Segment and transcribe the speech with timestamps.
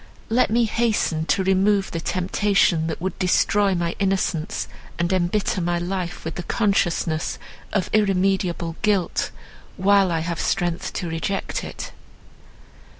[0.29, 5.77] Let me hasten to remove the temptation, that would destroy my innocence, and embitter my
[5.77, 7.37] life with the consciousness
[7.71, 9.29] of irremediable guilt,
[9.77, 11.91] while I have strength to reject it."